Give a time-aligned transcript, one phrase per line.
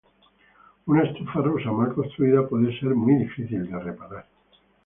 [0.93, 4.25] Una estufa rusa mal construida puede ser muy difícil de reparar.